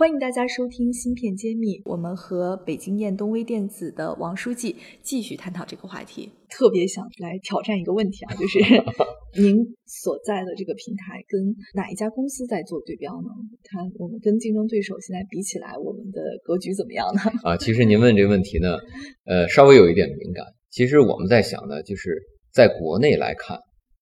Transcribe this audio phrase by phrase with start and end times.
[0.00, 6.32] 欢迎大家收听《芯片揭秘》，我们和北京燕东微电子的王书记继续探讨这个话题。
[6.48, 8.58] 特别想来挑战一个问题啊，就是
[9.36, 13.28] 您所在的这个平台跟哪一家公司在做对标呢？
[13.62, 17.20] 看我们跟竞争对手现在比起来，我们的格局怎么样呢？
[17.44, 18.78] 啊，其实您问这个问题呢，
[19.26, 20.46] 呃，稍微有一点敏感。
[20.70, 22.16] 其实我们在想呢，就是
[22.54, 23.58] 在国内来看，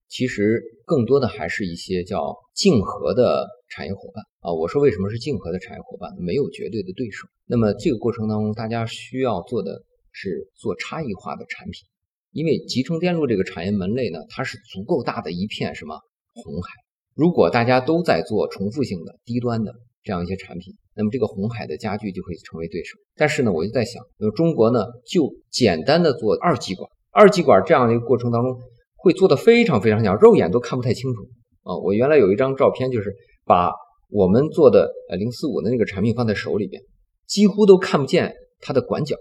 [0.09, 3.47] 其实更多的还是一些叫竞合的。
[3.71, 6.11] 产业伙伴啊，我说为什么是竞合的产业伙伴？
[6.19, 7.29] 没有绝对的对手。
[7.45, 11.87] 那么这个过程当中，大家需要做的是做差异化的产品，
[12.33, 16.01] 因为集成电路这个产业门类呢，它是足够大的一片什么
[16.33, 16.71] 红海。
[17.15, 22.97] 如果大家都在做重复性的低端的这样一些产品，那么这个红海的加剧就会成为对手。
[23.17, 28.59] 但是呢，我就在想，那中国呢就简单的做二极管，二极管这样的一个过程当中，
[28.99, 31.23] 会做的非常非常小，肉眼都看不太清楚
[31.63, 31.75] 啊。
[31.79, 33.13] 我原来有一张照片就是。
[33.49, 33.73] 把
[34.11, 36.83] 我们做的呃零四五的那个产品放在手里边，
[37.27, 39.17] 几乎都看不见它的管角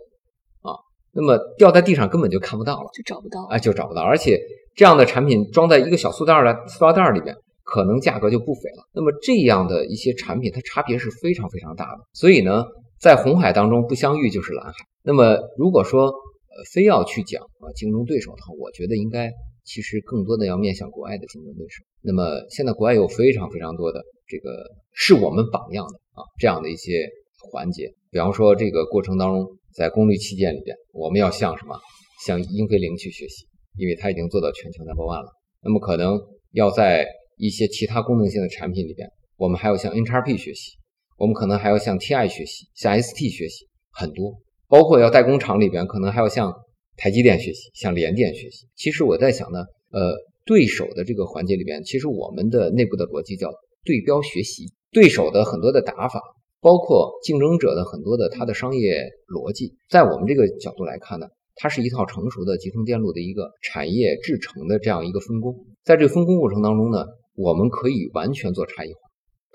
[0.63, 0.75] 啊，
[1.13, 4.01] 那么掉在地上根本就看不到了，就找不到啊，就找不到。
[4.01, 4.37] 而且
[4.75, 7.33] 这样的产品装在一个小塑料的塑料袋里边，
[7.63, 8.83] 可能价格就不菲了。
[8.93, 11.99] 那么这样的一些产品，它差别是非常非常大的。
[12.11, 12.65] 所以呢，
[12.99, 14.73] 在红海当中不相遇就是蓝海。
[15.03, 19.31] 那么如果说呃非要去讲啊竞争对手的话，我觉得应该
[19.67, 21.83] 其实更多的要面向国外的竞争对手。
[22.01, 24.01] 那么现在国外有非常非常多的。
[24.29, 24.49] 这个
[24.93, 27.07] 是我们榜样的啊，这样的一些
[27.51, 31.79] 环节，比方说这个过程当中，在功率器件里边，我们要向什么？
[32.25, 33.45] 向英飞凌去学习，
[33.77, 35.29] 因为它已经做到全球 number one 了。
[35.61, 36.19] 那么可能
[36.51, 40.71] 要在一些其他功能性的产品里边，我们还要向 NXP 学习，
[41.17, 46.53] 我们可能还要向 TI 学习，向 ST 学习，很多，包括要代工厂里边，可能还要向
[46.97, 48.67] 台积电学习，向联电学习。
[48.75, 49.59] 其实我在想呢，
[49.91, 50.13] 呃，
[50.45, 53.49] 对手的这个环节里边，其实我们的内部的逻辑叫。
[53.85, 56.21] 对标学习对手的很多的打法，
[56.59, 65.55] 包括竞争者的很多的他的商业逻辑，在我们这个角度来看呢，它是一套成熟的集成电路的一个产业制成的这样一个分工。
[65.85, 67.05] 在这个分工过程当中呢，
[67.35, 68.99] 我们可以完全做差异化，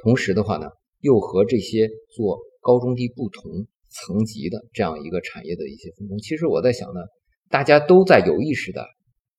[0.02, 0.70] 同时的话呢，
[1.00, 6.16] 又和这些做高中低不同层级的这样一个产业的一些分工。
[6.20, 7.02] 其实我在想呢，
[7.52, 8.84] 大家都在有意识的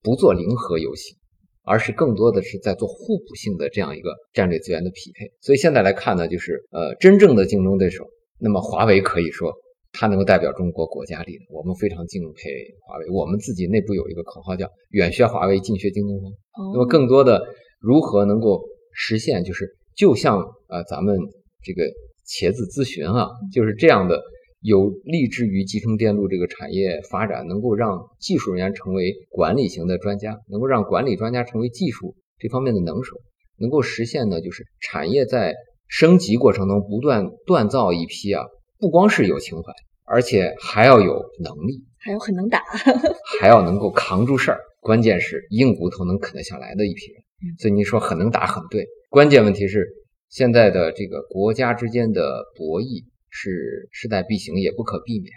[0.01, 1.17] 不做零和游戏。
[1.65, 8.05] 而是更多的是在做互补性的这样一个战略资源的匹配，所以现在来看呢，就是呃真正的竞争对手，
[8.37, 9.53] 那么华为可以说
[9.93, 12.49] 它能够代表中国国家力量，我们非常敬佩
[12.81, 16.33] 华为，我们自己内部有一个口号叫远学华为，近学京东方。
[16.73, 17.41] 那么更多的
[17.79, 21.17] 如何能够实现，就是就像呃咱们
[21.63, 21.85] 这个
[22.27, 24.21] 茄子咨询啊，就是这样的。
[24.63, 33.17] 有立志于集成电路这个产业发展，能够让技术人员成为管理型的专家，能够让管理专家成为技术这方面的能手，
[33.57, 35.53] 能够实现呢，就是产业在
[35.89, 38.45] 升级过程中不断锻造一批啊，
[38.79, 39.73] 不光是有情怀，
[40.05, 42.63] 而且还要有能力，还要很能打，
[43.41, 47.21] 还要能够扛住事儿，关键是硬骨头能啃得下来的一批人。
[47.59, 49.89] 所以你说很能打很对，关键问题是
[50.29, 53.03] 现在的这个国家之间的博弈。
[53.35, 55.33] 是势在必行，也不可避免。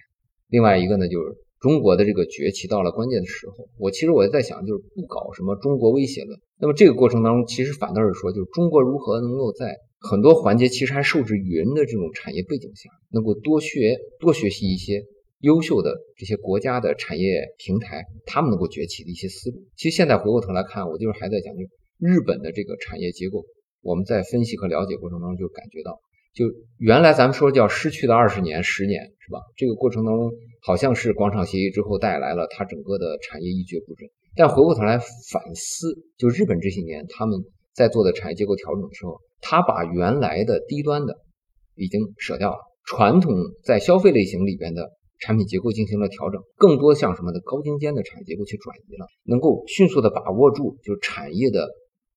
[0.49, 3.67] 另外一个呢，就是中国的这个崛起到了关键的时候。
[3.79, 6.39] 我其实我在想，就是不搞什么中国威胁论。
[6.61, 15.03] 那么这个过程当中，其实反倒是说，就是中国如何能够在很多环节其实还受制于人的这种产业背景下，能够多学多学习一些
[15.41, 19.65] 优秀的这些国家的产业平台，他们能够崛起的一些思路。
[19.75, 21.65] 其实现在回过头来看，我就是还在讲，就
[21.99, 23.45] 日本的这个产业结构，
[23.81, 25.99] 我们在分析和了解过程当中就感觉到。
[26.37, 26.45] 就
[26.77, 29.41] 原来咱们说叫失去的二十年、十年，是吧？
[29.57, 30.31] 这个过程当中，
[30.61, 34.07] 好像是广场协议之后带来了它整个的产业一蹶不振。
[34.35, 37.41] 但回过头来反思，就日本这些年他们
[37.75, 41.17] 在做的产业结构调整的时候，他把原来的低端的
[41.75, 43.33] 已经舍掉了，传统
[43.65, 44.91] 在消费类型里边的
[45.21, 51.67] 产品结构进行了调整，更多向什么的高精尖的产业结构去转移了，能够迅速的把握住就是产业的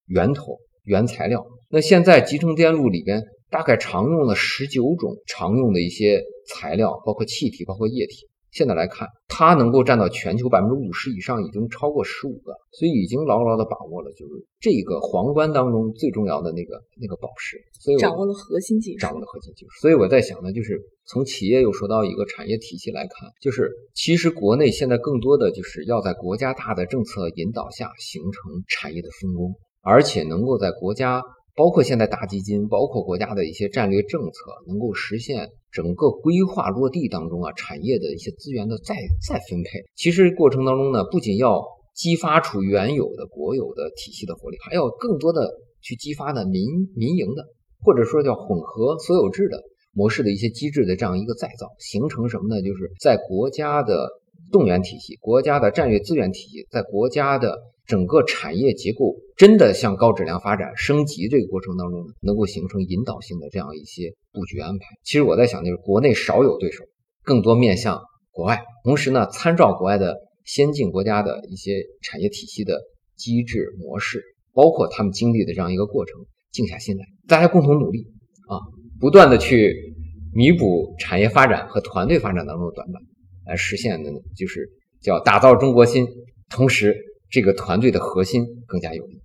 [0.07, 1.47] 源头、原材料。
[1.69, 3.23] 那现在集成电路里边。
[3.49, 8.27] 大概常用了十九种常用的一些材料，包括气体，包括液体。
[8.51, 17.61] 现在来看，它能够占到全球百分之五十以上，已经超过十五个，所以已经牢牢的把握了，就是这个皇冠当中最重要的那个那个宝石。
[17.79, 19.71] 所以掌握了核心技术，掌握了核心技术。
[19.79, 29.53] 所以我在想呢，就是从企业又说到一个产业体系来看，就是其实国内现在更多的就是要在国家大的政策引导下形成产业的分工，
[29.83, 31.21] 而且能够在国家。
[31.59, 38.95] 包括现在大基金，包括国家的一些战略政策，能够实现整个规划落地当中啊，产业的一些资源的再
[39.27, 39.83] 再分配。
[39.93, 41.61] 其实过程当中呢，不仅要
[41.93, 45.51] 激发出原有的国有的体系的活力，还要更多的
[45.81, 46.63] 去激发呢民
[46.95, 47.43] 民营的，
[47.83, 52.61] 或者说叫混合所有制的模式的一些机制的这样一个再造，形成什么呢？
[52.61, 54.07] 就是在国家的
[54.49, 57.57] 动员体系、国家的战略资源体系，在国家的。
[57.89, 64.85] 整个产业结构真的向高质量发展升级这个过程当中呢，能够形成引导性的这样一些布局安排。
[65.03, 66.83] 其实我在想，就是国内少有对手，
[67.23, 67.99] 更多面向
[68.29, 70.15] 国外，同时呢，参照国外的
[70.45, 72.79] 先进国家的一些产业体系的
[73.15, 74.21] 机制模式，
[74.53, 76.13] 包括他们经历的这样一个过程，
[76.51, 78.05] 静下心来，大家共同努力
[78.47, 78.61] 啊，
[78.99, 79.95] 不断的去
[80.31, 83.01] 弥补产业发展和团队发展当中的短板，
[83.47, 84.69] 来实现的就是
[85.01, 86.05] 叫打造中国心，
[86.51, 86.95] 同时。
[87.31, 89.21] 这个团队的核心更加有力。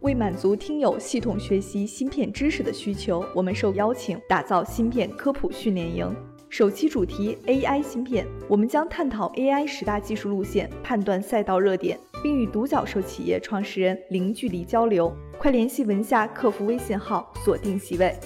[0.00, 6.10] 为满足听友系统学习芯片知识的需求，我们受邀请打造芯片科普训练营。
[6.48, 15.14] 首期主题 AI 芯片，我们将探讨 AI 十大技术路线，判断赛道热点，并与独角兽企业创始人零距离交流。
[15.38, 18.16] 快联系文夏客服微信号，锁定席位。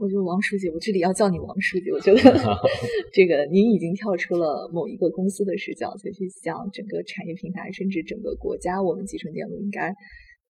[0.00, 1.90] 我觉得王书记，我这里要叫你王书记。
[1.90, 2.20] 我觉得
[3.12, 9.92] 这个您已经跳出了某一个公司的视角，再去想整个产业平台，甚至整个国家，我们集成电路应该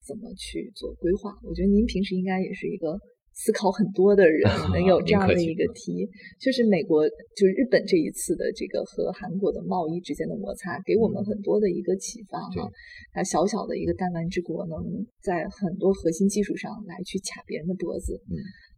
[0.06, 1.32] 怎么去做规划。
[1.42, 2.98] 我觉得您平时应该也是一个
[3.34, 6.08] 思考很多的人， 能有这样的一个题。
[6.40, 12.70] 就是美国，就是日本这一次的这个和韩国的贸易之间的摩擦，给我们很多的一个启发哈。
[13.14, 14.78] 那小小的一个弹丸之国，能
[15.20, 18.20] 在很多核心技术上来去卡别人的脖子。
[18.30, 18.36] 嗯。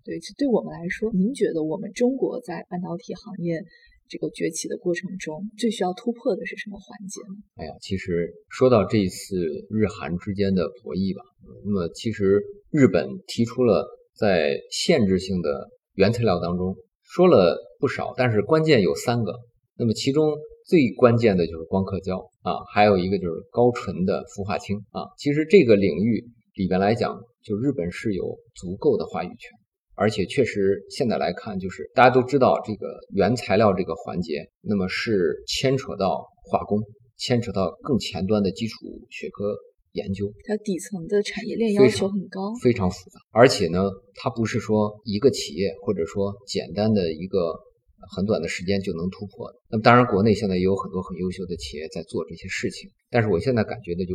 [0.08, 3.62] 对，对我们来说，您觉得我们中国在半导体行业
[4.08, 7.36] 这个崛起的过程中，最需要突破的是什么环节呢？
[7.56, 9.36] 哎呀，其实说到这一次
[9.68, 11.22] 日韩之间的博弈吧，
[11.62, 19.34] 那么其实日本提出了在限制性的原材料当中说了不少，但是关键有三个。
[19.76, 25.04] 那么其中最关键的就是光刻胶啊，还有一个就是高纯的氟化氢啊。
[25.18, 26.24] 其实这个领域
[26.54, 29.57] 里边来讲，就日本是有足够的话语权。
[29.98, 36.78] 而且确实，现在来看，就是大家都知道这个原材料这个环节，那么是牵扯到化工，
[37.16, 39.56] 牵扯到更前端的基础学科
[39.92, 43.18] 研究，它底层的产业链要求很高，非常复杂。
[43.32, 47.58] 而且呢，它不是说一个企业或者说简单的一个
[48.14, 49.58] 很短的时间就能突破的。
[49.68, 54.14] 那么当然，国内现在也有很多很优秀的企业在做这些事情，但是我现在感觉的就。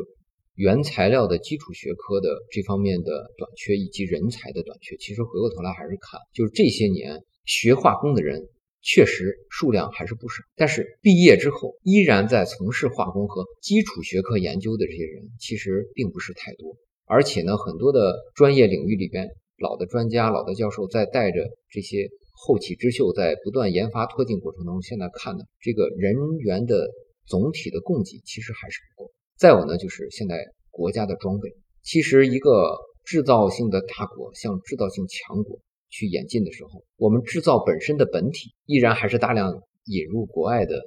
[0.56, 8.48] 原材料的基础学科的这方面的短缺，以及人才的短缺，其实回过头来还是看，就是这些年学化工的人
[8.82, 16.76] 确实数量还是不少，但是毕业之后依然在从事化工和基础学科研究的这些人，其实并不是太多。
[17.06, 19.28] 而且呢，很多的专业领域里边，
[19.58, 26.90] 老的专家、老的教授在带着这些后起之秀，在不断研发推进过程中，现在看呢，这个人员的
[27.26, 29.12] 总体的供给其实还是不够。
[29.44, 30.38] 再有呢，就是现在
[30.72, 31.50] 国家的装备，
[31.82, 35.60] 其实一个制造性的大国向制造性强国
[35.90, 39.52] 去演进的时候，我们制造本身的本体依然还是大量
[39.88, 40.78] 引入国外的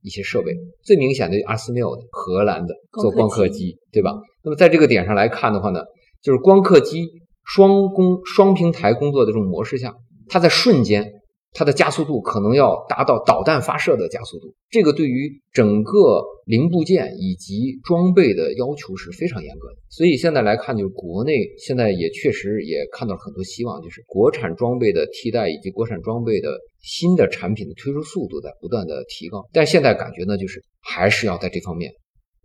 [0.00, 0.52] 一些设备。
[0.84, 4.12] 最明显的阿斯缪的荷兰的做光刻机，对吧？
[4.44, 5.80] 那么在这个点上来看的话呢，
[6.22, 7.08] 就是光刻机
[7.44, 9.92] 双工双平台工作的这种模式下，
[10.28, 11.10] 它在瞬间。
[11.54, 19.76] 它的加速度可能要达到导弹发射的加速度，这个对于整个零部件以及装备的要求是非常严格的。
[19.88, 29.48] 所以现在来看，就是国内现在也确实也看到了很多希望，就是国产装备的替代以及国产装备的新的产品的推出速度在不断的提高。
[29.52, 31.92] 但现在感觉呢，就是还是要在这方面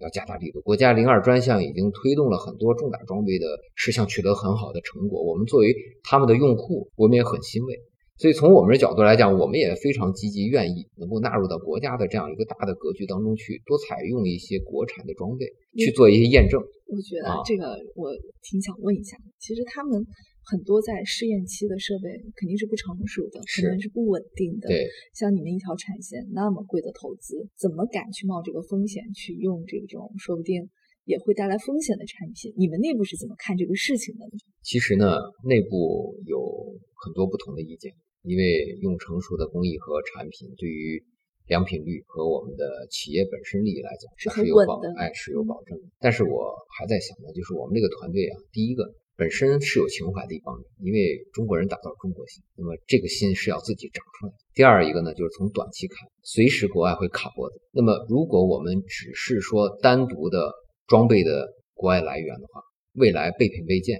[0.02, 0.62] 要加大力度。
[0.62, 5.74] 国家零二专项已经推动了很多重大装备的事项取得很好的成果，我们作为
[6.04, 7.74] 他们的用户，我们也很欣慰。
[8.20, 15.48] 所以从我们的角度来讲，我们也非常积极，愿意能够纳入到国家的这样一个大的格局当中去，多采用一些国产的装备
[15.80, 16.60] 去做一些验证。
[16.60, 18.12] 我觉得这个我
[18.44, 20.04] 挺想问一下，其实他们
[20.44, 24.68] 很多在试验期的设备肯定是不成熟的，可能是不稳定的。
[24.68, 24.84] 对，
[25.16, 30.68] 像你们一条产线那么贵的投资，怎么敢去冒这个风险去用这种说不定
[31.06, 32.52] 也会带来风险的产品？
[32.58, 34.32] 你们内部是怎么看这个事情的呢？
[34.62, 35.08] 其实呢，
[35.48, 37.94] 内部有很多不同的意见。
[38.24, 41.04] 因为用成熟的工艺和产品，对于
[41.48, 45.84] 良品率和我们的企业本身利益来讲是有保哎是有保证的。
[46.00, 48.84] 但是我还在想呢，就是我们这个团队啊，第一个
[49.16, 54.38] 本身是有情怀的一帮人，因为中国人打造中国心，那么这个心是要自己长出来的。
[54.54, 57.60] 第二一个呢，就是从短期看，随时国外会卡脖子。
[57.72, 60.54] 那么如果我们只是说单独的
[60.88, 62.62] 装备的国外来源的话，
[62.94, 64.00] 未来备品备件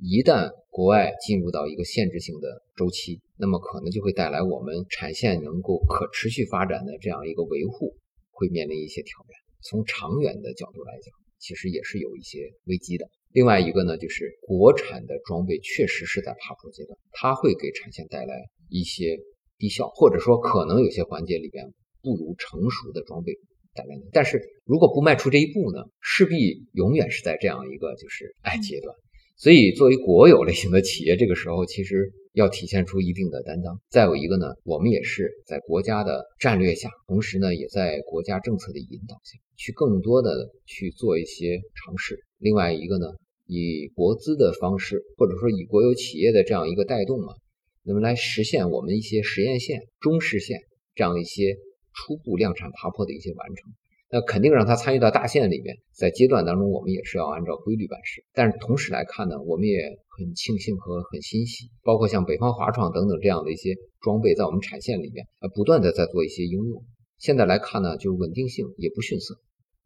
[0.00, 7.96] 一旦国外进入到一个限制性的周期，那么可能就会带来我们产线能够可持续发展的这样一个维护，
[8.30, 9.34] 会面临一些挑战。
[9.62, 13.08] 从长远的角度来讲，其实也是有一些危机的。
[13.32, 18.34] 另外一个呢，就是国产的装备确实是在爬坡阶段，它会给产线带来
[18.68, 19.16] 一些
[19.56, 21.64] 低效，或者说可能有些环节里边
[22.02, 23.32] 不如成熟的装备
[23.72, 24.02] 带来的。
[24.12, 28.94] 但是如果不迈出这一步呢，势必永远是在这样一个就是哎阶段。
[29.36, 33.80] 所以作为国有类型的企业，这个时候其实要体现出一定的担当。
[33.90, 42.18] 再有一个呢，我们也是在国家的战略下，同时呢也在国家政策的引导下去更多的去做一些尝试。
[42.38, 43.06] 另外一个呢，
[43.46, 47.34] 以国资的方式，或者说以国有企业的这样一个带动嘛，
[47.82, 50.60] 那么来实现我们一些实验线、中试线
[50.94, 51.56] 这样一些
[51.92, 53.72] 初步量产爬坡的一些完成。
[54.10, 58.24] 那肯定让它参与到大线里面，在阶段当中，我们也是要按照规律办事。
[58.32, 59.78] 但是同时来看呢，我们也
[60.18, 66.84] 很庆幸和很欣喜，包括像北方华创等等这样的一些装备，在我们产线里面呃不断的在做一些应用。
[67.18, 69.34] 现在来看呢，就是稳定性也不逊色，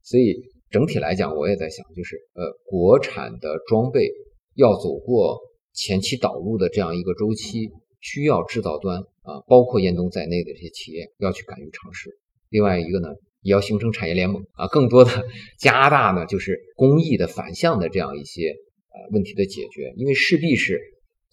[0.03, 0.51] 所以。
[0.71, 4.11] 整体来讲，我也在想，就是呃，国产的装备
[4.55, 5.39] 要走过
[5.73, 12.19] 前期导入的这样一个周期，需要制造端啊，包括燕东在内的这些企业要去敢于尝试。
[12.49, 13.07] 另外一个呢，
[13.45, 15.11] 也要形成产业联盟啊，更多的
[15.59, 18.49] 加大呢，就是公益的反向的这样一些
[18.89, 20.81] 呃问题的解决，因为势必是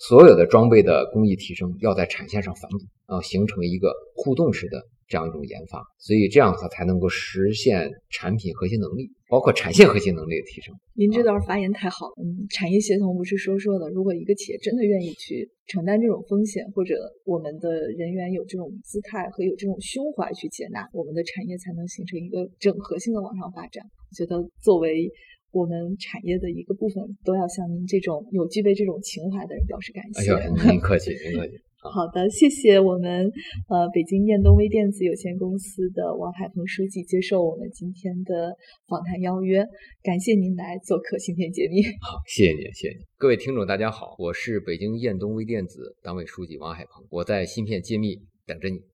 [0.08, 2.78] 所有的装备的工艺提升要在产线上反哺
[3.14, 4.82] 啊，形成一个互动式的。
[5.12, 10.74] 这样一种研发，所以这样的话才能够实现产品核心能力，包括产线核心能力的提升。
[10.94, 13.90] 您这段发言太好了，嗯，产业协同不是说说的。
[13.90, 23.84] 如果一个企业真的愿意去承担这种风险，或者我们的人员有这种姿态和有这种胸怀去接纳，我们的产业才能形成一个整合性的往上发展。
[23.84, 25.12] 我觉得作为
[25.52, 30.32] 我们产业的一个部分，都要向您这种有具备这种情怀的人表示感谢。
[30.32, 31.54] 哎呀，您客气，您客气。
[31.84, 33.26] 好的，谢谢我们
[33.68, 38.56] 呃北京燕东微电子有限公司的王海鹏书记接受我们今天的
[38.88, 39.66] 访谈邀约，
[40.04, 41.82] 感谢您来做客芯片揭秘。
[42.00, 43.00] 好，谢谢您，谢谢您。
[43.18, 48.16] 各位听众，大家好，我是北京燕东微电子党委书记王海鹏，我在芯片揭秘
[48.46, 48.91] 等着你。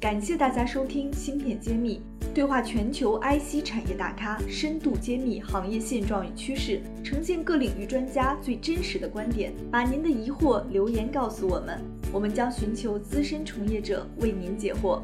[0.00, 2.00] 感谢大家收听《芯片揭秘》，
[2.34, 9.52] 对话全球 IC 产业大咖，深度揭秘行业现状与趋势，呈现各领域专家最真实的观点。
[9.70, 11.78] 把您的疑惑留言告诉我们，
[12.14, 15.02] 我们将寻求资深从业者为您解惑。